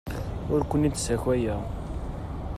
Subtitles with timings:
[0.53, 1.61] Ur ken-id-ssakayeɣ.